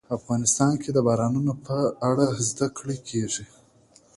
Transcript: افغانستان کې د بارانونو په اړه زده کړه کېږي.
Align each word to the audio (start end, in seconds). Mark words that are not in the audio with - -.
افغانستان 0.17 0.73
کې 0.81 0.89
د 0.93 0.97
بارانونو 1.07 1.53
په 1.65 1.77
اړه 2.09 2.25
زده 2.49 2.67
کړه 2.77 2.95
کېږي. 3.09 3.45